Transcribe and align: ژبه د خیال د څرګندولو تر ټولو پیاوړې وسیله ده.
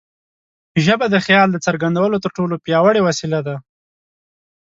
ژبه 0.85 1.05
د 1.09 1.15
خیال 1.25 1.47
د 1.51 1.57
څرګندولو 1.65 2.17
تر 2.23 2.31
ټولو 2.37 2.55
پیاوړې 2.65 3.01
وسیله 3.07 3.39
ده. 3.47 3.55